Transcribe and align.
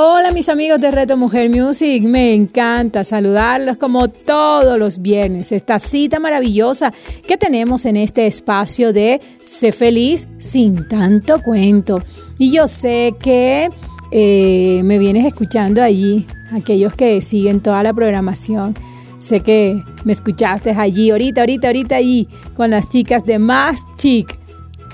Hola 0.00 0.30
mis 0.30 0.48
amigos 0.48 0.80
de 0.80 0.92
Reto 0.92 1.16
Mujer 1.16 1.50
Music, 1.50 2.04
me 2.04 2.32
encanta 2.32 3.02
saludarlos 3.02 3.78
como 3.78 4.06
todos 4.06 4.78
los 4.78 5.02
viernes, 5.02 5.50
esta 5.50 5.80
cita 5.80 6.20
maravillosa 6.20 6.92
que 7.26 7.36
tenemos 7.36 7.84
en 7.84 7.96
este 7.96 8.28
espacio 8.28 8.92
de 8.92 9.20
Sé 9.42 9.72
feliz 9.72 10.28
sin 10.38 10.86
tanto 10.86 11.42
cuento. 11.42 12.00
Y 12.38 12.52
yo 12.52 12.68
sé 12.68 13.16
que 13.20 13.70
eh, 14.12 14.82
me 14.84 15.00
vienes 15.00 15.26
escuchando 15.26 15.82
allí, 15.82 16.28
aquellos 16.52 16.94
que 16.94 17.20
siguen 17.20 17.60
toda 17.60 17.82
la 17.82 17.92
programación. 17.92 18.76
Sé 19.18 19.40
que 19.40 19.82
me 20.04 20.12
escuchaste 20.12 20.70
allí, 20.70 21.10
ahorita, 21.10 21.40
ahorita, 21.40 21.66
ahorita 21.66 21.96
allí, 21.96 22.28
con 22.54 22.70
las 22.70 22.88
chicas 22.88 23.24
de 23.24 23.40
Más 23.40 23.80
Chic 23.96 24.38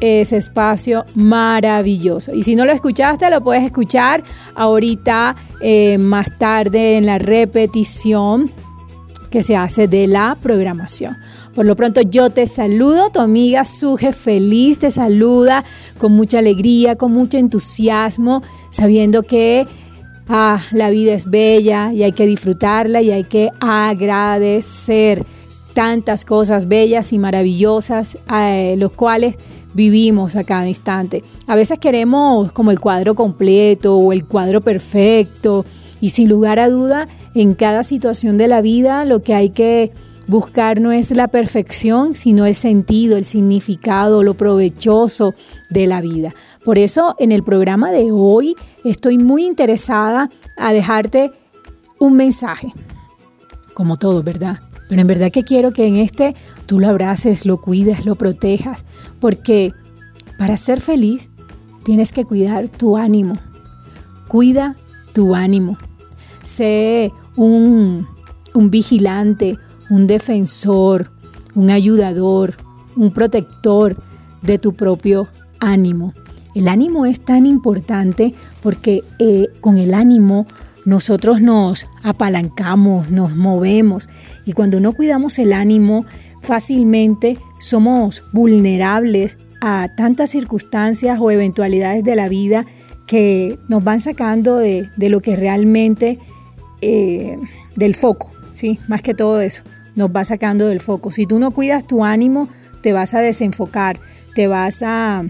ese 0.04 0.36
espacio 0.36 1.04
maravilloso. 1.14 2.32
Y 2.34 2.42
si 2.42 2.54
no 2.54 2.64
lo 2.64 2.72
escuchaste, 2.72 3.30
lo 3.30 3.42
puedes 3.42 3.64
escuchar 3.64 4.22
ahorita 4.54 5.36
eh, 5.60 5.98
más 5.98 6.36
tarde 6.38 6.96
en 6.96 7.06
la 7.06 7.18
repetición 7.18 8.50
que 9.30 9.42
se 9.42 9.56
hace 9.56 9.88
de 9.88 10.06
la 10.06 10.36
programación. 10.40 11.16
Por 11.54 11.66
lo 11.66 11.76
pronto 11.76 12.00
yo 12.00 12.30
te 12.30 12.46
saludo, 12.46 13.10
tu 13.10 13.20
amiga 13.20 13.64
Suje 13.64 14.12
feliz 14.12 14.78
te 14.78 14.90
saluda 14.90 15.64
con 15.98 16.12
mucha 16.12 16.38
alegría, 16.38 16.96
con 16.96 17.12
mucho 17.12 17.38
entusiasmo, 17.38 18.42
sabiendo 18.70 19.22
que 19.22 19.66
ah, 20.28 20.60
la 20.72 20.90
vida 20.90 21.14
es 21.14 21.30
bella 21.30 21.92
y 21.92 22.02
hay 22.02 22.12
que 22.12 22.26
disfrutarla 22.26 23.02
y 23.02 23.12
hay 23.12 23.24
que 23.24 23.50
agradecer 23.60 25.24
tantas 25.74 26.24
cosas 26.24 26.66
bellas 26.68 27.12
y 27.12 27.18
maravillosas, 27.18 28.18
eh, 28.32 28.76
los 28.78 28.92
cuales 28.92 29.36
vivimos 29.74 30.36
a 30.36 30.44
cada 30.44 30.66
instante. 30.66 31.22
A 31.46 31.56
veces 31.56 31.78
queremos 31.78 32.52
como 32.52 32.70
el 32.70 32.80
cuadro 32.80 33.14
completo 33.14 33.96
o 33.96 34.12
el 34.12 34.24
cuadro 34.24 34.60
perfecto 34.60 35.66
y 36.00 36.10
sin 36.10 36.28
lugar 36.28 36.58
a 36.58 36.68
duda 36.68 37.08
en 37.34 37.54
cada 37.54 37.82
situación 37.82 38.38
de 38.38 38.48
la 38.48 38.60
vida 38.60 39.04
lo 39.04 39.22
que 39.22 39.34
hay 39.34 39.50
que 39.50 39.92
buscar 40.26 40.80
no 40.80 40.92
es 40.92 41.10
la 41.10 41.28
perfección, 41.28 42.14
sino 42.14 42.46
el 42.46 42.54
sentido, 42.54 43.16
el 43.16 43.24
significado, 43.24 44.22
lo 44.22 44.34
provechoso 44.34 45.34
de 45.70 45.86
la 45.86 46.00
vida. 46.00 46.34
Por 46.64 46.78
eso 46.78 47.14
en 47.18 47.32
el 47.32 47.42
programa 47.42 47.90
de 47.92 48.10
hoy 48.10 48.56
estoy 48.84 49.18
muy 49.18 49.44
interesada 49.44 50.30
a 50.56 50.72
dejarte 50.72 51.32
un 51.98 52.14
mensaje, 52.14 52.72
como 53.74 53.96
todo, 53.96 54.22
¿verdad? 54.22 54.60
Pero 54.88 55.00
en 55.00 55.06
verdad 55.06 55.30
que 55.30 55.44
quiero 55.44 55.72
que 55.72 55.86
en 55.86 55.96
este 55.96 56.34
tú 56.66 56.78
lo 56.78 56.88
abraces, 56.88 57.46
lo 57.46 57.60
cuides, 57.60 58.04
lo 58.04 58.16
protejas, 58.16 58.84
porque 59.20 59.72
para 60.38 60.56
ser 60.56 60.80
feliz 60.80 61.30
tienes 61.84 62.12
que 62.12 62.24
cuidar 62.24 62.68
tu 62.68 62.96
ánimo. 62.96 63.38
Cuida 64.28 64.76
tu 65.12 65.34
ánimo. 65.34 65.78
Sé 66.42 67.12
un, 67.36 68.06
vigilante, 68.54 69.58
un 69.90 70.06
defensor, 70.06 71.10
un 71.54 71.70
ayudador, 71.70 72.54
un 72.96 73.12
protector 73.12 73.96
de 74.42 74.58
tu 74.58 74.74
propio 74.74 75.28
ánimo. 75.60 76.14
El 76.54 76.68
ánimo 76.68 77.06
es 77.06 77.20
tan 77.20 77.46
importante 77.46 78.34
porque 78.62 79.02
eh, 79.18 79.48
con 79.60 79.76
el 79.76 79.94
ánimo 79.94 80.46
nosotros 80.84 81.40
nos 81.40 81.86
apalancamos, 82.02 83.10
nos 83.10 83.34
movemos 83.36 84.08
y 84.44 84.52
cuando 84.52 84.80
no 84.80 84.92
cuidamos 84.92 85.38
el 85.38 85.52
ánimo, 85.52 86.04
fácilmente 86.42 87.38
somos 87.58 88.22
vulnerables 88.32 89.38
a 89.60 89.88
tantas 89.96 90.30
circunstancias 90.30 91.18
o 91.20 91.30
eventualidades 91.30 92.04
de 92.04 92.16
la 92.16 92.28
vida 92.28 92.66
que 93.06 93.58
nos 93.68 93.82
van 93.82 94.00
sacando 94.00 94.58
de, 94.58 94.90
lo 94.98 95.20
que 95.20 95.36
realmente, 95.36 96.18
eh, 96.82 97.38
del 97.76 97.94
foco, 97.94 98.32
¿sí? 98.52 98.78
Más 98.88 99.02
que 99.02 99.14
todo 99.14 99.40
eso, 99.40 99.62
nos 99.94 100.10
va 100.10 100.24
sacando 100.24 100.66
del 100.66 100.80
foco. 100.80 101.10
Si 101.10 101.26
tú 101.26 101.38
no 101.38 101.50
cuidas 101.50 101.86
tu 101.86 102.04
ánimo, 102.04 102.48
te 102.82 102.92
vas 102.92 103.14
a 103.14 103.20
desenfocar, 103.20 103.98
te 104.34 104.48
vas 104.48 104.82
a, 104.84 105.24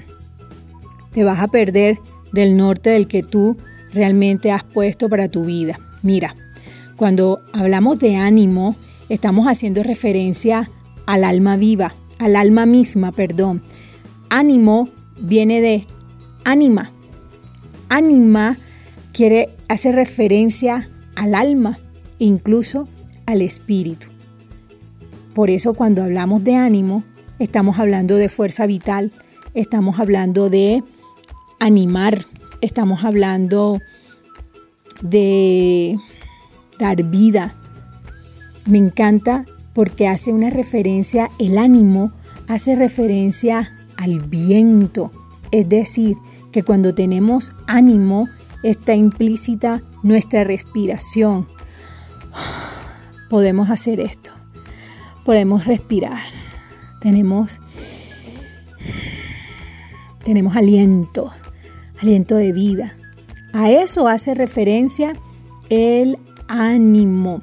te 1.12 1.24
vas 1.24 1.40
a 1.40 1.48
perder 1.48 1.98
del 2.32 2.56
norte 2.56 2.90
del 2.90 3.06
que 3.06 3.22
tú 3.22 3.56
realmente 3.94 4.50
has 4.50 4.64
puesto 4.64 5.08
para 5.08 5.28
tu 5.28 5.44
vida. 5.44 5.78
Mira, 6.02 6.34
cuando 6.96 7.40
hablamos 7.52 7.98
de 7.98 8.16
ánimo, 8.16 8.76
estamos 9.08 9.46
haciendo 9.46 9.82
referencia 9.82 10.70
al 11.06 11.24
alma 11.24 11.56
viva, 11.56 11.94
al 12.18 12.36
alma 12.36 12.66
misma, 12.66 13.12
perdón. 13.12 13.62
Ánimo 14.28 14.88
viene 15.18 15.60
de 15.60 15.86
ánima. 16.44 16.90
Ánima 17.88 18.58
quiere 19.12 19.50
hacer 19.68 19.94
referencia 19.94 20.88
al 21.14 21.34
alma, 21.34 21.78
incluso 22.18 22.88
al 23.26 23.42
espíritu. 23.42 24.08
Por 25.34 25.50
eso 25.50 25.74
cuando 25.74 26.02
hablamos 26.02 26.44
de 26.44 26.54
ánimo, 26.54 27.02
estamos 27.38 27.78
hablando 27.78 28.16
de 28.16 28.28
fuerza 28.28 28.66
vital, 28.66 29.12
estamos 29.54 29.98
hablando 29.98 30.48
de 30.48 30.82
animar, 31.58 32.26
estamos 32.64 33.04
hablando 33.04 33.80
de 35.02 35.98
dar 36.78 37.02
vida. 37.04 37.54
Me 38.64 38.78
encanta 38.78 39.44
porque 39.74 40.08
hace 40.08 40.32
una 40.32 40.50
referencia, 40.50 41.30
el 41.38 41.58
ánimo 41.58 42.12
hace 42.48 42.74
referencia 42.74 43.74
al 43.96 44.20
viento. 44.20 45.10
Es 45.50 45.68
decir, 45.68 46.16
que 46.52 46.62
cuando 46.62 46.94
tenemos 46.94 47.52
ánimo 47.66 48.28
está 48.62 48.94
implícita 48.94 49.82
nuestra 50.02 50.44
respiración. 50.44 51.46
Podemos 53.28 53.68
hacer 53.70 54.00
esto. 54.00 54.30
Podemos 55.24 55.66
respirar. 55.66 56.22
Tenemos 57.00 57.60
tenemos 60.24 60.56
aliento 60.56 61.30
aliento 62.00 62.36
de 62.36 62.52
vida. 62.52 62.94
A 63.52 63.70
eso 63.70 64.08
hace 64.08 64.34
referencia 64.34 65.12
el 65.70 66.18
ánimo. 66.48 67.42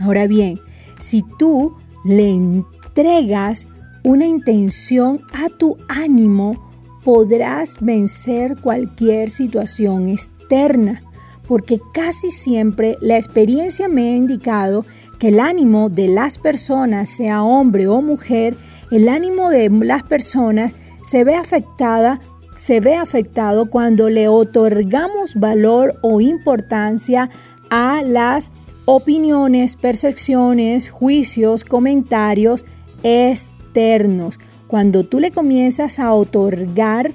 Ahora 0.00 0.26
bien, 0.26 0.60
si 0.98 1.22
tú 1.38 1.74
le 2.04 2.30
entregas 2.30 3.66
una 4.04 4.26
intención 4.26 5.20
a 5.32 5.48
tu 5.48 5.76
ánimo, 5.88 6.70
podrás 7.04 7.76
vencer 7.80 8.56
cualquier 8.60 9.30
situación 9.30 10.08
externa, 10.08 11.02
porque 11.46 11.80
casi 11.94 12.30
siempre 12.30 12.96
la 13.00 13.16
experiencia 13.16 13.88
me 13.88 14.10
ha 14.10 14.16
indicado 14.16 14.84
que 15.18 15.28
el 15.28 15.40
ánimo 15.40 15.88
de 15.88 16.08
las 16.08 16.38
personas, 16.38 17.08
sea 17.08 17.42
hombre 17.42 17.88
o 17.88 18.02
mujer, 18.02 18.56
el 18.90 19.08
ánimo 19.08 19.50
de 19.50 19.70
las 19.70 20.02
personas 20.02 20.74
se 21.02 21.24
ve 21.24 21.34
afectada 21.34 22.20
se 22.58 22.80
ve 22.80 22.96
afectado 22.96 23.70
cuando 23.70 24.10
le 24.10 24.28
otorgamos 24.28 25.36
valor 25.36 25.94
o 26.02 26.20
importancia 26.20 27.30
a 27.70 28.02
las 28.02 28.50
opiniones, 28.84 29.76
percepciones, 29.76 30.90
juicios, 30.90 31.62
comentarios 31.62 32.64
externos. 33.04 34.40
Cuando 34.66 35.04
tú 35.04 35.20
le 35.20 35.30
comienzas 35.30 36.00
a 36.00 36.12
otorgar 36.12 37.12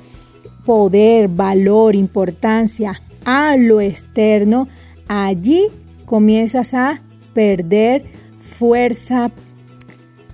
poder, 0.66 1.28
valor, 1.28 1.96
importancia 1.96 3.02
a 3.26 3.58
lo 3.58 3.82
externo, 3.82 4.70
allí 5.10 5.68
comienzas 6.06 6.74
a 6.74 7.02
perder 7.34 8.06
fuerza. 8.40 9.30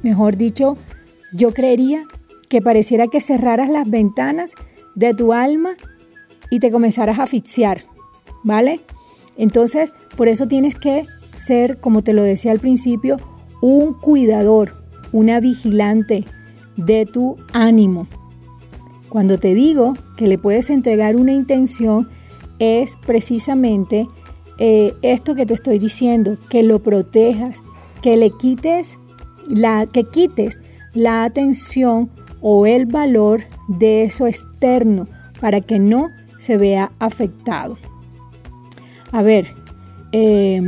Mejor 0.04 0.38
dicho, 0.38 0.78
yo 1.34 1.52
creería 1.52 2.04
que 2.48 2.62
pareciera 2.62 3.08
que 3.08 3.22
cerraras 3.22 3.70
las 3.70 3.90
ventanas 3.90 4.56
de 5.00 5.14
tu 5.14 5.32
alma 5.32 5.72
y 6.52 6.60
te 6.60 6.72
comenzarás 6.72 7.20
a 7.20 7.24
asfixiar, 7.24 7.80
¿vale? 8.44 8.82
Entonces, 9.38 9.94
por 10.18 10.28
eso 10.28 10.48
tienes 10.48 10.76
que 10.76 11.06
ser, 11.34 11.80
como 11.80 12.04
te 12.04 12.12
lo 12.12 12.22
decía 12.22 12.52
al 12.52 12.60
principio, 12.60 13.16
un 13.62 13.94
cuidador, 13.94 14.74
una 15.14 15.40
vigilante 15.40 16.26
de 16.76 17.06
tu 17.06 17.38
ánimo. 17.54 18.08
Cuando 19.08 19.40
te 19.40 19.54
digo 19.54 19.94
que 20.18 20.28
le 20.28 20.38
puedes 20.38 20.70
entregar 20.70 21.16
una 21.16 21.32
intención, 21.32 22.10
es 22.60 22.98
precisamente 22.98 24.06
eh, 24.58 24.94
esto 25.02 25.34
que 25.34 25.46
te 25.46 25.54
estoy 25.54 25.80
diciendo, 25.80 26.38
que 26.50 26.62
lo 26.62 26.84
protejas, 26.84 27.64
que 28.02 28.18
le 28.18 28.32
quites 28.32 28.98
la 29.48 29.88
que 29.88 30.04
quites 30.04 30.60
la 30.94 31.24
atención 31.24 32.10
o 32.42 32.66
el 32.66 32.86
valor 32.86 33.44
de 33.68 34.04
eso 34.04 34.28
externo 34.28 35.08
para 35.40 35.62
que 35.62 35.80
no 35.80 36.12
se 36.38 36.58
vea 36.58 36.92
afectado. 37.00 37.78
A 39.12 39.22
ver, 39.22 39.54
eh, 40.12 40.62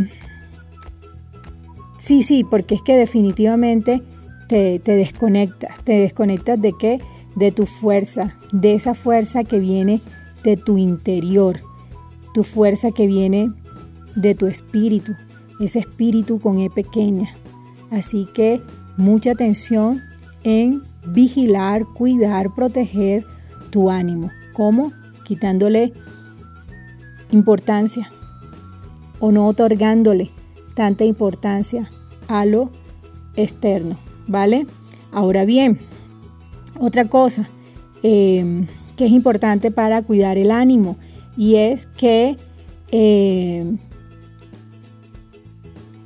sí, 1.97 2.21
sí, 2.21 2.43
porque 2.43 2.75
es 2.75 2.81
que 2.81 2.95
definitivamente 2.95 4.01
te, 4.47 4.79
te 4.79 4.95
desconectas. 4.95 5.79
¿Te 5.83 5.93
desconectas 5.93 6.61
de 6.61 6.73
qué? 6.77 6.99
De 7.35 7.51
tu 7.51 7.65
fuerza, 7.65 8.37
de 8.51 8.73
esa 8.73 8.93
fuerza 8.93 9.43
que 9.43 9.59
viene 9.59 10.01
de 10.43 10.57
tu 10.57 10.77
interior, 10.77 11.59
tu 12.33 12.43
fuerza 12.43 12.91
que 12.91 13.07
viene 13.07 13.51
de 14.15 14.35
tu 14.35 14.47
espíritu, 14.47 15.15
ese 15.59 15.79
espíritu 15.79 16.39
con 16.39 16.59
E 16.59 16.69
pequeña. 16.69 17.29
Así 17.91 18.27
que 18.33 18.61
mucha 18.97 19.31
atención 19.31 20.01
en 20.43 20.81
vigilar, 21.05 21.85
cuidar, 21.85 22.53
proteger 22.53 23.25
tu 23.69 23.89
ánimo. 23.89 24.31
¿Cómo? 24.53 24.91
Quitándole 25.23 25.93
importancia 27.31 28.11
o 29.19 29.31
no 29.31 29.47
otorgándole 29.47 30.29
tanta 30.73 31.05
importancia 31.05 31.89
a 32.27 32.45
lo 32.45 32.71
externo, 33.35 33.97
¿vale? 34.27 34.65
Ahora 35.11 35.45
bien, 35.45 35.79
otra 36.79 37.05
cosa 37.05 37.49
eh, 38.03 38.65
que 38.97 39.05
es 39.05 39.11
importante 39.11 39.71
para 39.71 40.01
cuidar 40.01 40.37
el 40.37 40.51
ánimo 40.51 40.97
y 41.37 41.55
es 41.55 41.85
que, 41.85 42.37
eh, 42.91 43.77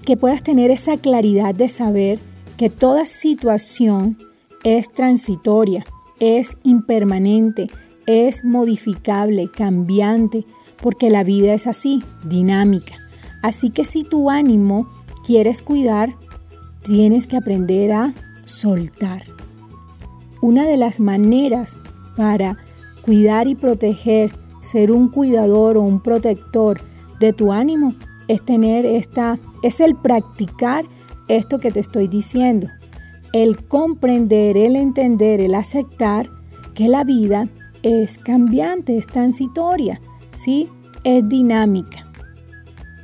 que 0.05 0.17
puedas 0.17 0.43
tener 0.43 0.71
esa 0.71 0.97
claridad 0.97 1.55
de 1.55 1.69
saber 1.69 2.19
que 2.57 2.69
toda 2.69 3.05
situación 3.05 4.17
es 4.65 4.89
transitoria, 4.89 5.85
es 6.19 6.57
impermanente, 6.63 7.69
es 8.07 8.43
modificable, 8.43 9.47
cambiante, 9.47 10.43
porque 10.81 11.11
la 11.11 11.23
vida 11.23 11.53
es 11.53 11.67
así, 11.67 12.03
dinámica. 12.23 12.95
Así 13.43 13.69
que 13.69 13.85
si 13.85 14.03
tu 14.03 14.31
ánimo 14.31 14.87
quieres 15.23 15.61
cuidar, 15.61 16.15
tienes 16.81 17.27
que 17.27 17.37
aprender 17.37 17.91
a 17.91 18.13
soltar. 18.45 19.21
Una 20.41 20.65
de 20.65 20.77
las 20.77 20.99
maneras 20.99 21.77
para 22.17 22.57
cuidar 23.03 23.47
y 23.47 23.53
proteger, 23.53 24.33
ser 24.61 24.91
un 24.91 25.09
cuidador 25.09 25.77
o 25.77 25.81
un 25.81 26.01
protector 26.01 26.81
de 27.19 27.33
tu 27.33 27.51
ánimo 27.51 27.93
es 28.27 28.43
tener 28.43 28.87
esta, 28.87 29.37
es 29.61 29.79
el 29.79 29.95
practicar 29.95 30.85
esto 31.27 31.59
que 31.59 31.71
te 31.71 31.81
estoy 31.81 32.07
diciendo. 32.07 32.67
El 33.35 33.67
comprender, 33.67 34.55
el 34.55 34.77
entender, 34.77 35.41
el 35.41 35.55
aceptar 35.55 36.29
que 36.73 36.87
la 36.87 37.03
vida 37.03 37.49
es 37.83 38.17
cambiante, 38.17 38.97
es 38.97 39.07
transitoria, 39.07 39.99
¿sí? 40.31 40.69
Es 41.03 41.27
dinámica. 41.27 42.07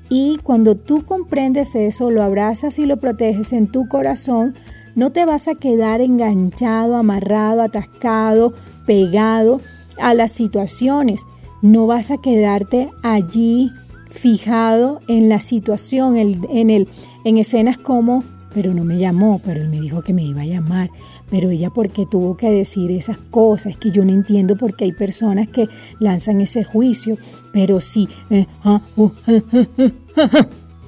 Y 0.07 0.37
cuando 0.37 0.77
tú 0.77 1.03
comprendes 1.03 1.75
eso, 1.75 2.11
lo 2.11 2.23
abrazas 2.23 2.79
y 2.79 2.85
lo 2.85 2.95
proteges 2.95 3.51
en 3.51 3.69
tu 3.69 3.89
corazón, 3.89 4.55
no 4.95 5.11
te 5.11 5.25
vas 5.25 5.49
a 5.49 5.55
quedar 5.55 5.99
enganchado, 5.99 6.95
amarrado, 6.95 7.61
atascado, 7.61 8.53
pegado 8.87 9.59
a 9.99 10.13
las 10.13 10.31
situaciones. 10.31 11.25
No 11.61 11.87
vas 11.87 12.09
a 12.09 12.21
quedarte 12.21 12.89
allí 13.03 13.69
fijado 14.09 15.01
en 15.09 15.27
la 15.27 15.41
situación, 15.41 16.15
en, 16.15 16.69
el, 16.69 16.87
en 17.25 17.35
escenas 17.35 17.77
como, 17.77 18.23
pero 18.53 18.73
no 18.73 18.83
me 18.83 18.97
llamó, 18.97 19.41
pero 19.43 19.61
él 19.61 19.69
me 19.69 19.79
dijo 19.79 20.01
que 20.01 20.13
me 20.13 20.23
iba 20.23 20.41
a 20.41 20.45
llamar, 20.45 20.89
pero 21.29 21.49
ella 21.49 21.69
porque 21.69 22.05
tuvo 22.05 22.37
que 22.37 22.51
decir 22.51 22.91
esas 22.91 23.17
cosas, 23.17 23.77
que 23.77 23.91
yo 23.91 24.03
no 24.05 24.11
entiendo 24.11 24.55
por 24.55 24.75
qué 24.75 24.85
hay 24.85 24.93
personas 24.93 25.47
que 25.47 25.67
lanzan 25.99 26.41
ese 26.41 26.63
juicio, 26.63 27.17
pero 27.53 27.79
sí, 27.79 28.07
eh, 28.29 28.45
ah, 28.63 28.81
uh, 28.95 29.11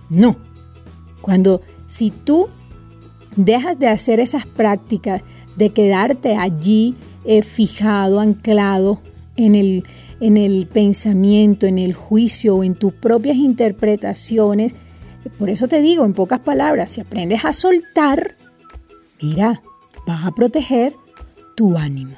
no. 0.09 0.35
Cuando 1.21 1.61
si 1.87 2.11
tú 2.11 2.47
dejas 3.35 3.79
de 3.79 3.87
hacer 3.87 4.19
esas 4.19 4.45
prácticas, 4.45 5.21
de 5.55 5.69
quedarte 5.69 6.35
allí 6.35 6.95
eh, 7.25 7.41
fijado, 7.41 8.19
anclado 8.19 9.01
en 9.35 9.55
el, 9.55 9.83
en 10.19 10.37
el 10.37 10.67
pensamiento, 10.67 11.65
en 11.65 11.77
el 11.77 11.93
juicio 11.93 12.57
o 12.57 12.63
en 12.63 12.75
tus 12.75 12.93
propias 12.93 13.37
interpretaciones. 13.37 14.73
Por 15.37 15.49
eso 15.49 15.67
te 15.67 15.81
digo, 15.81 16.05
en 16.05 16.13
pocas 16.13 16.39
palabras, 16.39 16.91
si 16.91 17.01
aprendes 17.01 17.45
a 17.45 17.53
soltar, 17.53 18.35
mira, 19.21 19.61
vas 20.05 20.25
a 20.25 20.31
proteger 20.31 20.95
tu 21.55 21.77
ánimo. 21.77 22.15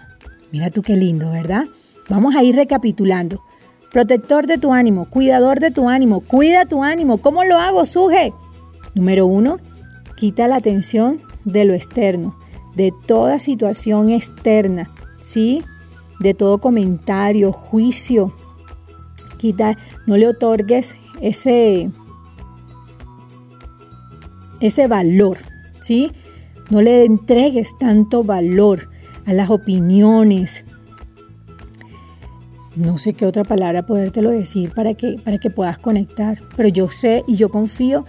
Mira 0.52 0.70
tú 0.70 0.82
qué 0.82 0.96
lindo, 0.96 1.32
¿verdad? 1.32 1.66
Vamos 2.10 2.36
a 2.36 2.44
ir 2.44 2.56
recapitulando. 2.56 3.42
Protector 3.92 4.48
de 4.48 4.58
tu 4.58 4.74
ánimo, 4.74 5.10
cuidador 5.10 5.60
de 5.60 5.72
tu 5.72 5.90
ánimo, 5.90 6.22
cuida 6.22 6.66
tu 6.66 6.84
ánimo. 6.84 7.18
¿Cómo 7.20 7.44
lo 7.44 7.58
hago, 7.58 7.86
Suje? 7.86 8.34
Número 8.94 9.26
uno, 9.26 9.60
quita 10.18 10.48
la 10.48 10.58
atención 10.58 11.22
de 11.46 11.66
lo 11.66 11.74
externo, 11.74 12.36
de 12.76 12.94
toda 13.06 13.40
situación 13.40 14.10
externa, 14.10 14.90
¿sí? 15.22 15.64
de 16.20 16.34
todo 16.34 16.60
comentario, 16.60 17.52
juicio. 17.52 18.34
Quita, 19.38 19.78
no 20.08 20.18
le 20.18 20.28
otorgues 20.28 20.96
ese, 21.22 21.90
ese 24.66 24.88
valor, 24.88 25.38
¿sí? 25.82 26.12
No 26.70 26.82
le 26.82 27.06
entregues 27.06 27.78
tanto 27.80 28.24
valor 28.24 28.90
a 29.26 29.34
las 29.34 29.50
opiniones. 29.50 30.66
No 32.76 32.98
sé 32.98 33.14
qué 33.14 33.26
otra 33.26 33.44
palabra 33.44 33.86
podértelo 33.86 34.32
decir 34.32 34.72
para 34.72 34.94
que, 34.94 35.18
para 35.24 35.38
que 35.38 35.50
puedas 35.50 35.78
conectar, 35.78 36.42
pero 36.58 36.70
yo 36.70 36.90
sé 36.90 37.24
y 37.28 37.36
yo 37.36 37.50
confío 37.50 38.06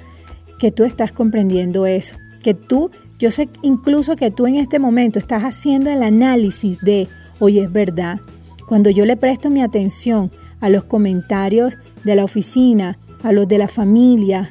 que 0.58 0.72
tú 0.72 0.84
estás 0.84 1.12
comprendiendo 1.12 1.86
eso, 1.86 2.16
que 2.42 2.54
tú, 2.54 2.90
yo 3.18 3.30
sé 3.30 3.48
incluso 3.62 4.16
que 4.16 4.30
tú 4.30 4.46
en 4.46 4.56
este 4.56 4.78
momento 4.78 5.18
estás 5.18 5.42
haciendo 5.44 5.90
el 5.90 6.02
análisis 6.02 6.80
de, 6.80 7.08
Oye, 7.38 7.64
es 7.64 7.72
verdad, 7.72 8.20
cuando 8.66 8.88
yo 8.88 9.04
le 9.04 9.16
presto 9.16 9.50
mi 9.50 9.60
atención 9.60 10.30
a 10.60 10.70
los 10.70 10.84
comentarios 10.84 11.76
de 12.04 12.14
la 12.14 12.24
oficina, 12.24 12.98
a 13.22 13.32
los 13.32 13.46
de 13.46 13.58
la 13.58 13.68
familia, 13.68 14.50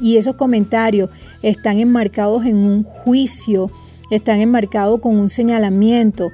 y 0.00 0.16
esos 0.16 0.34
comentarios 0.34 1.10
están 1.42 1.78
enmarcados 1.78 2.44
en 2.46 2.56
un 2.56 2.82
juicio, 2.82 3.70
están 4.10 4.40
enmarcados 4.40 5.00
con 5.00 5.16
un 5.16 5.28
señalamiento, 5.28 6.32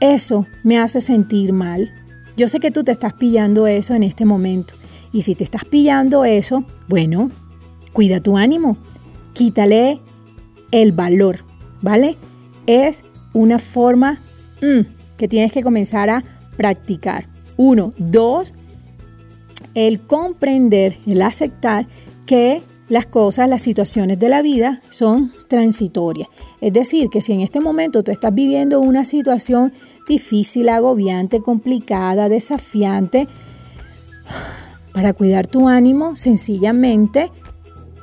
eso 0.00 0.46
me 0.62 0.78
hace 0.78 1.00
sentir 1.00 1.52
mal. 1.52 1.92
Yo 2.36 2.48
sé 2.48 2.60
que 2.60 2.70
tú 2.70 2.84
te 2.84 2.92
estás 2.92 3.14
pillando 3.14 3.66
eso 3.66 3.94
en 3.94 4.02
este 4.02 4.24
momento. 4.24 4.74
Y 5.12 5.22
si 5.22 5.34
te 5.34 5.44
estás 5.44 5.64
pillando 5.64 6.24
eso, 6.24 6.64
bueno, 6.88 7.30
cuida 7.92 8.20
tu 8.20 8.36
ánimo, 8.36 8.76
quítale 9.32 10.00
el 10.70 10.92
valor, 10.92 11.44
¿vale? 11.80 12.16
Es 12.66 13.04
una 13.32 13.58
forma 13.58 14.20
mm, 14.60 14.82
que 15.16 15.28
tienes 15.28 15.52
que 15.52 15.62
comenzar 15.62 16.10
a 16.10 16.22
practicar. 16.56 17.28
Uno. 17.56 17.90
Dos, 17.96 18.52
el 19.74 20.00
comprender, 20.00 20.98
el 21.06 21.22
aceptar 21.22 21.86
que 22.26 22.62
las 22.88 23.06
cosas, 23.06 23.48
las 23.48 23.62
situaciones 23.62 24.18
de 24.18 24.28
la 24.28 24.42
vida 24.42 24.80
son 24.90 25.32
transitorias. 25.48 26.28
Es 26.60 26.72
decir, 26.72 27.08
que 27.08 27.20
si 27.20 27.32
en 27.32 27.40
este 27.40 27.60
momento 27.60 28.02
tú 28.02 28.12
estás 28.12 28.34
viviendo 28.34 28.80
una 28.80 29.04
situación 29.04 29.72
difícil, 30.06 30.68
agobiante, 30.68 31.40
complicada, 31.40 32.28
desafiante, 32.28 33.26
para 34.92 35.12
cuidar 35.12 35.46
tu 35.46 35.68
ánimo, 35.68 36.16
sencillamente, 36.16 37.30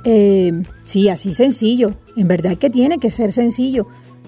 eh, 0.03 0.63
sí, 0.83 1.09
así 1.09 1.33
sencillo, 1.33 1.95
en 2.15 2.27
verdad 2.27 2.57
que 2.57 2.69
tiene 2.69 2.99
que 2.99 3.09
ser 3.09 3.31
sencillo. 3.31 3.87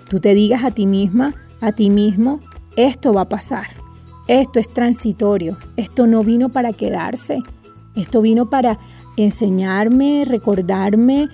Tú 0.10 0.20
te 0.20 0.34
digas 0.34 0.64
a 0.64 0.72
ti 0.72 0.86
misma, 0.86 1.36
a 1.62 1.74
ti 1.74 1.90
mismo, 1.90 2.40
esto 2.76 3.14
va 3.14 3.22
a 3.22 3.30
pasar, 3.30 3.68
esto 4.28 4.60
es 4.60 4.68
transitorio, 4.70 5.58
esto 5.78 6.08
no 6.08 6.24
vino 6.24 6.50
para 6.50 6.74
quedarse, 6.74 7.44
esto 7.96 8.22
vino 8.22 8.50
para 8.50 8.80
enseñarme, 9.18 10.24
recordarme. 10.26 11.30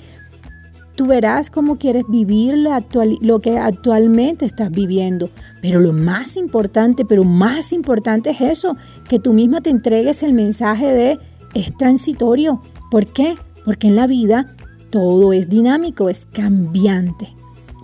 Tú 0.95 1.05
verás 1.05 1.49
cómo 1.49 1.77
quieres 1.77 2.03
vivir 2.07 2.55
lo 2.57 3.39
que 3.39 3.57
actualmente 3.57 4.45
estás 4.45 4.69
viviendo. 4.71 5.29
Pero 5.61 5.79
lo 5.79 5.93
más 5.93 6.37
importante, 6.37 7.05
pero 7.05 7.23
más 7.23 7.71
importante 7.73 8.31
es 8.31 8.41
eso, 8.41 8.75
que 9.07 9.19
tú 9.19 9.33
misma 9.33 9.61
te 9.61 9.69
entregues 9.69 10.23
el 10.23 10.33
mensaje 10.33 10.87
de 10.93 11.19
es 11.53 11.75
transitorio. 11.75 12.61
¿Por 12.89 13.07
qué? 13.07 13.35
Porque 13.65 13.87
en 13.87 13.95
la 13.95 14.07
vida 14.07 14.55
todo 14.89 15.33
es 15.33 15.49
dinámico, 15.49 16.09
es 16.09 16.25
cambiante. 16.25 17.33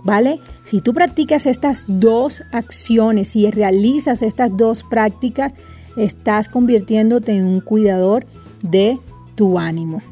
¿vale? 0.04 0.40
Si 0.64 0.80
tú 0.80 0.94
practicas 0.94 1.46
estas 1.46 1.84
dos 1.86 2.42
acciones 2.52 3.36
y 3.36 3.50
realizas 3.50 4.22
estas 4.22 4.56
dos 4.56 4.82
prácticas, 4.82 5.52
estás 5.96 6.48
convirtiéndote 6.48 7.32
en 7.32 7.44
un 7.44 7.60
cuidador 7.60 8.24
de 8.62 8.98
tu 9.38 9.56
ánimo. 9.56 10.02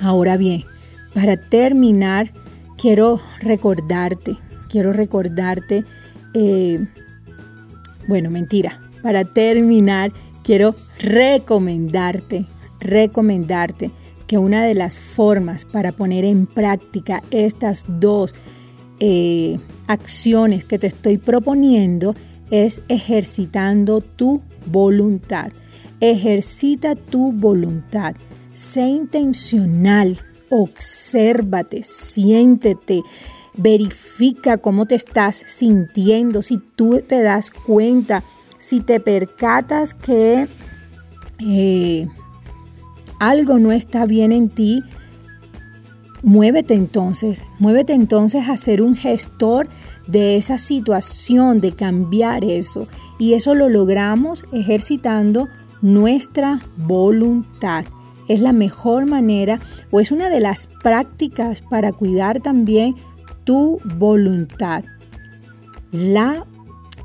Ahora 0.00 0.36
bien, 0.36 0.62
para 1.12 1.36
terminar, 1.36 2.32
quiero 2.78 3.20
recordarte, 3.40 4.36
quiero 4.68 4.92
recordarte, 4.92 5.84
eh, 6.32 6.86
bueno, 8.06 8.30
mentira, 8.30 8.80
para 9.02 9.24
terminar, 9.24 10.12
quiero 10.44 10.76
recomendarte, 11.00 12.46
recomendarte 12.78 13.90
que 14.28 14.38
una 14.38 14.64
de 14.64 14.74
las 14.74 15.00
formas 15.00 15.64
para 15.64 15.90
poner 15.90 16.24
en 16.24 16.46
práctica 16.46 17.24
estas 17.32 17.84
dos 17.88 18.32
eh, 19.00 19.58
acciones 19.88 20.64
que 20.64 20.78
te 20.78 20.86
estoy 20.86 21.18
proponiendo 21.18 22.14
es 22.52 22.80
ejercitando 22.86 24.02
tu 24.02 24.40
voluntad. 24.66 25.50
Ejercita 26.00 26.94
tu 26.94 27.32
voluntad. 27.32 28.14
Sé 28.56 28.88
intencional. 28.88 30.18
Obsérvate, 30.48 31.82
siéntete, 31.84 33.02
verifica 33.58 34.56
cómo 34.56 34.86
te 34.86 34.94
estás 34.94 35.44
sintiendo, 35.46 36.40
si 36.40 36.56
tú 36.56 37.02
te 37.06 37.22
das 37.22 37.50
cuenta, 37.50 38.24
si 38.56 38.80
te 38.80 38.98
percatas 38.98 39.92
que 39.92 40.48
eh, 41.46 42.06
algo 43.20 43.58
no 43.58 43.72
está 43.72 44.06
bien 44.06 44.32
en 44.32 44.48
ti, 44.48 44.82
muévete 46.22 46.72
entonces, 46.72 47.44
muévete 47.58 47.92
entonces 47.92 48.48
a 48.48 48.56
ser 48.56 48.80
un 48.80 48.96
gestor 48.96 49.68
de 50.06 50.38
esa 50.38 50.56
situación, 50.56 51.60
de 51.60 51.72
cambiar 51.74 52.42
eso. 52.42 52.88
Y 53.18 53.34
eso 53.34 53.54
lo 53.54 53.68
logramos 53.68 54.44
ejercitando 54.50 55.46
nuestra 55.82 56.62
voluntad. 56.78 57.84
Es 58.28 58.40
la 58.40 58.52
mejor 58.52 59.06
manera 59.06 59.60
o 59.90 60.00
es 60.00 60.10
una 60.10 60.28
de 60.28 60.40
las 60.40 60.68
prácticas 60.82 61.60
para 61.60 61.92
cuidar 61.92 62.40
también 62.40 62.94
tu 63.44 63.80
voluntad. 63.84 64.84
La 65.92 66.46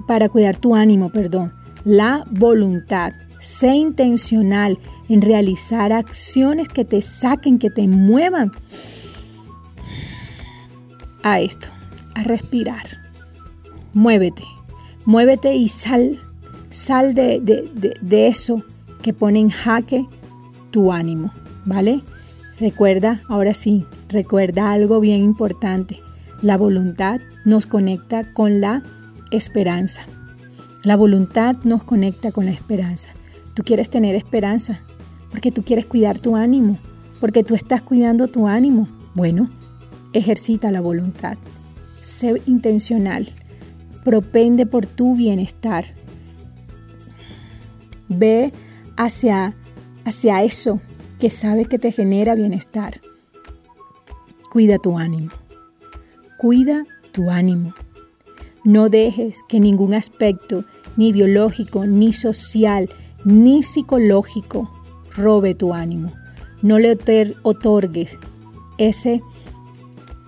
para 0.08 0.30
cuidar 0.30 0.58
tu 0.58 0.76
ánimo, 0.76 1.10
perdón. 1.10 1.54
La 1.86 2.26
voluntad. 2.30 3.14
Sé 3.40 3.76
intencional 3.76 4.78
en 5.10 5.22
realizar 5.22 5.94
acciones 5.94 6.68
que 6.68 6.86
te 6.86 7.02
saquen, 7.02 7.58
que 7.58 7.70
te 7.70 7.88
muevan 7.88 8.52
a 11.24 11.40
esto, 11.40 11.70
a 12.16 12.24
respirar. 12.24 12.86
Muévete, 13.94 14.44
muévete 15.06 15.56
y 15.56 15.68
sal, 15.68 16.20
sal 16.70 17.14
de, 17.14 17.40
de, 17.42 18.28
eso 18.28 18.64
que 19.02 19.14
pone 19.14 19.40
en 19.40 19.50
jaque 19.50 20.06
tu 20.72 20.92
ánimo, 20.92 21.32
¿vale? 21.66 22.02
Recuerda, 22.60 23.22
ahora 23.28 23.54
sí, 23.54 23.86
recuerda 24.10 24.72
algo 24.72 25.00
bien 25.00 25.24
importante. 25.24 26.00
La 26.42 26.58
voluntad 26.58 27.22
nos 27.46 27.66
conecta 27.66 28.34
con 28.34 28.62
la 28.62 28.84
esperanza. 29.32 30.02
La 30.84 30.96
voluntad 30.96 31.56
nos 31.64 31.84
conecta 31.84 32.32
con 32.32 32.46
la 32.46 32.52
esperanza. 32.52 33.10
Tú 33.54 33.64
quieres 33.64 33.90
tener 33.90 34.16
esperanza 34.16 34.80
porque 35.30 35.52
tú 35.52 35.64
quieres 35.64 35.86
cuidar 35.86 36.20
tu 36.20 36.36
ánimo, 36.36 36.78
porque 37.20 37.44
tú 37.44 37.56
estás 37.56 37.82
cuidando 37.82 38.28
tu 38.28 38.48
ánimo. 38.48 38.88
Bueno, 39.14 39.50
ejercita 40.14 40.72
la 40.72 40.82
voluntad. 40.82 41.38
Sé 42.02 42.42
intencional. 42.46 43.30
Propende 44.04 44.66
por 44.66 44.86
tu 44.86 45.16
bienestar. 45.16 45.86
Ve 48.10 48.52
hacia, 48.98 49.56
hacia 50.06 50.44
eso 50.44 50.80
que 51.20 51.30
sabes 51.30 51.68
que 51.68 51.80
te 51.80 51.92
genera 51.92 52.36
bienestar. 52.36 53.02
Cuida 54.52 54.78
tu 54.78 54.98
ánimo. 54.98 55.32
Cuida 56.38 56.84
tu 57.12 57.30
ánimo. 57.30 57.74
No 58.64 58.90
dejes 58.90 59.40
que 59.48 59.60
ningún 59.60 59.94
aspecto, 59.94 60.66
ni 60.98 61.12
biológico, 61.12 61.86
ni 61.86 62.14
social, 62.14 62.90
ni 63.24 63.64
psicológico, 63.64 64.72
robe 65.16 65.56
tu 65.56 65.74
ánimo. 65.74 66.12
No 66.62 66.80
le 66.80 66.98
otorgues 67.44 68.20
ese 68.78 69.22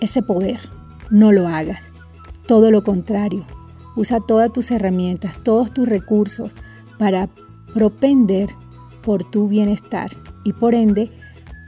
ese 0.04 0.22
poder. 0.22 0.60
No 1.10 1.32
lo 1.32 1.48
hagas. 1.48 1.92
Todo 2.46 2.72
lo 2.72 2.84
contrario. 2.84 3.46
Usa 3.96 4.20
todas 4.20 4.52
tus 4.52 4.72
herramientas, 4.72 5.38
todos 5.44 5.74
tus 5.74 5.88
recursos 5.88 6.54
para 6.98 7.30
propender 7.74 8.50
por 9.04 9.24
tu 9.24 9.48
bienestar 9.48 10.10
y 10.44 10.54
por 10.54 10.76
ende 10.76 11.10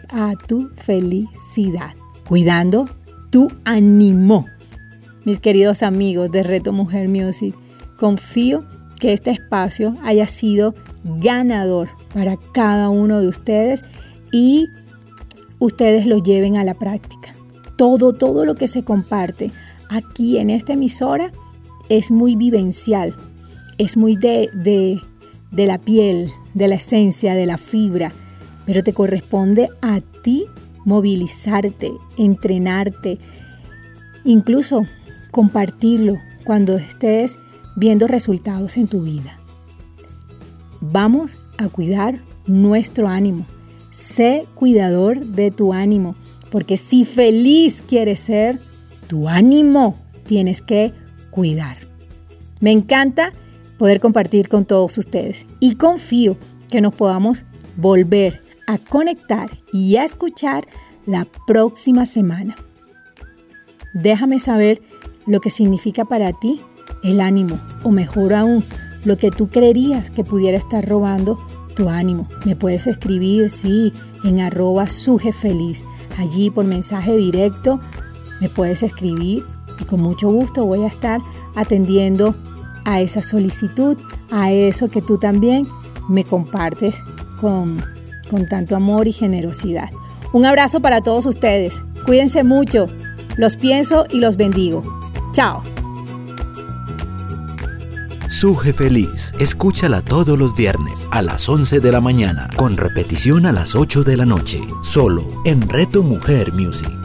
a 0.09 0.33
tu 0.47 0.69
felicidad, 0.69 1.93
cuidando 2.27 2.89
tu 3.29 3.51
ánimo. 3.63 4.45
Mis 5.25 5.39
queridos 5.39 5.83
amigos 5.83 6.31
de 6.31 6.43
Reto 6.43 6.71
Mujer 6.71 7.09
Music, 7.09 7.55
confío 7.99 8.63
que 8.99 9.13
este 9.13 9.31
espacio 9.31 9.95
haya 10.03 10.27
sido 10.27 10.75
ganador 11.03 11.89
para 12.13 12.37
cada 12.53 12.89
uno 12.89 13.19
de 13.19 13.27
ustedes 13.27 13.81
y 14.31 14.69
ustedes 15.59 16.05
lo 16.05 16.17
lleven 16.17 16.57
a 16.57 16.63
la 16.63 16.73
práctica 16.73 17.35
todo, 17.75 18.13
todo 18.13 18.45
lo 18.45 18.55
que 18.55 18.67
se 18.67 18.83
comparte 18.83 19.51
aquí 19.89 20.37
en 20.37 20.49
esta 20.49 20.73
emisora 20.73 21.31
es 21.89 22.11
muy 22.11 22.35
vivencial, 22.35 23.15
es 23.77 23.97
muy 23.97 24.15
de, 24.15 24.99
de, 25.51 25.67
la 25.67 25.77
piel, 25.77 26.29
de 26.53 26.67
la 26.67 26.75
esencia, 26.75 27.33
de 27.33 27.45
la 27.45 27.57
fibra, 27.57 28.13
pero 28.65 28.83
te 28.83 28.93
corresponde 28.93 29.69
a 29.81 30.01
ti 30.01 30.45
movilizarte, 30.85 31.91
entrenarte, 32.17 33.19
incluso 34.23 34.85
compartirlo 35.31 36.15
cuando 36.45 36.75
estés 36.75 37.37
viendo 37.75 38.07
resultados 38.07 38.77
en 38.77 38.87
tu 38.87 39.01
vida. 39.01 39.39
Vamos 40.81 41.37
a 41.57 41.67
cuidar 41.67 42.19
nuestro 42.45 43.07
ánimo. 43.07 43.45
Sé 43.89 44.45
cuidador 44.55 45.25
de 45.25 45.51
tu 45.51 45.73
ánimo. 45.73 46.15
Porque 46.51 46.77
si 46.77 47.05
feliz 47.05 47.83
quieres 47.85 48.19
ser, 48.19 48.59
tu 49.07 49.27
ánimo 49.27 49.97
tienes 50.25 50.61
que 50.61 50.93
cuidar. 51.31 51.77
Me 52.61 52.71
encanta 52.71 53.33
poder 53.77 53.99
compartir 53.99 54.47
con 54.47 54.65
todos 54.65 54.97
ustedes 54.97 55.45
y 55.59 55.75
confío 55.75 56.37
que 56.69 56.81
nos 56.81 56.93
podamos 56.93 57.45
volver 57.77 58.41
a 58.67 58.77
conectar 58.77 59.49
y 59.73 59.95
a 59.97 60.03
escuchar 60.03 60.65
la 61.05 61.27
próxima 61.45 62.05
semana. 62.05 62.55
Déjame 63.93 64.39
saber 64.39 64.81
lo 65.25 65.39
que 65.39 65.49
significa 65.49 66.05
para 66.05 66.33
ti 66.33 66.61
el 67.03 67.21
ánimo 67.21 67.59
o 67.83 67.91
mejor 67.91 68.33
aún, 68.33 68.63
lo 69.03 69.17
que 69.17 69.31
tú 69.31 69.47
creerías 69.47 70.09
que 70.09 70.23
pudiera 70.23 70.57
estar 70.57 70.87
robando 70.87 71.39
tu 71.75 71.89
ánimo. 71.89 72.27
Me 72.45 72.55
puedes 72.55 72.87
escribir, 72.87 73.49
sí, 73.49 73.93
en 74.23 74.39
arroba 74.39 74.89
sujefeliz. 74.89 75.83
Allí 76.17 76.49
por 76.49 76.65
mensaje 76.65 77.15
directo 77.15 77.79
me 78.41 78.49
puedes 78.49 78.81
escribir 78.83 79.43
y 79.79 79.85
con 79.85 80.01
mucho 80.01 80.29
gusto 80.29 80.65
voy 80.65 80.83
a 80.83 80.87
estar 80.87 81.21
atendiendo 81.55 82.35
a 82.85 83.01
esa 83.01 83.21
solicitud, 83.21 83.97
a 84.31 84.51
eso 84.51 84.89
que 84.89 85.01
tú 85.01 85.17
también 85.17 85.67
me 86.07 86.23
compartes 86.23 87.03
con, 87.41 87.83
con 88.29 88.47
tanto 88.47 88.75
amor 88.75 89.07
y 89.07 89.11
generosidad. 89.11 89.89
Un 90.31 90.45
abrazo 90.45 90.79
para 90.79 91.01
todos 91.01 91.25
ustedes. 91.25 91.83
Cuídense 92.05 92.43
mucho. 92.43 92.87
Los 93.37 93.57
pienso 93.57 94.05
y 94.09 94.19
los 94.19 94.37
bendigo. 94.37 94.83
Chao. 95.33 95.61
Suje 98.29 98.73
Feliz. 98.73 99.31
Escúchala 99.39 100.01
todos 100.01 100.37
los 100.37 100.55
viernes 100.55 101.07
a 101.11 101.21
las 101.21 101.47
11 101.47 101.79
de 101.79 101.91
la 101.91 102.01
mañana, 102.01 102.49
con 102.55 102.75
repetición 102.75 103.45
a 103.45 103.51
las 103.51 103.75
8 103.75 104.03
de 104.03 104.17
la 104.17 104.25
noche, 104.25 104.61
solo 104.83 105.25
en 105.45 105.61
Reto 105.69 106.03
Mujer 106.03 106.51
Music. 106.53 107.04